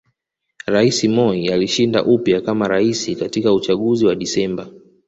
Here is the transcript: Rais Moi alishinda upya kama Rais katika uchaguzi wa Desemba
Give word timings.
Rais 0.65 1.03
Moi 1.07 1.49
alishinda 1.53 2.03
upya 2.03 2.41
kama 2.41 2.67
Rais 2.67 3.15
katika 3.19 3.53
uchaguzi 3.53 4.05
wa 4.05 4.15
Desemba 4.15 4.67